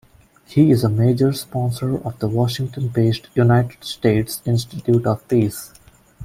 [0.47, 5.73] He is a major sponsor of the Washington-based United States Institute of Peace.